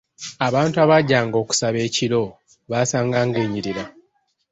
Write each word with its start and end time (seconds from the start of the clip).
Abantu 0.47 0.77
abajjanga 0.85 1.35
okusaba 1.43 1.77
ekiro 1.87 2.23
baasanganga 2.69 3.37
enyirira. 3.45 3.83